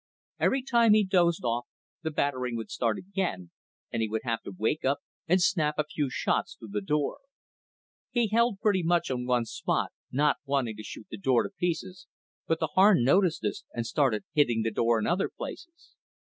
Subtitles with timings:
[0.39, 1.67] Every time he dozed off
[2.01, 3.51] the battering would start again,
[3.93, 7.19] and he would have to wake up and snap a few shots through the door.
[8.09, 12.07] He held pretty much on one spot, not wanting to shoot the door to pieces,
[12.47, 15.93] but the Harn noticed this, and started hitting the door in other places.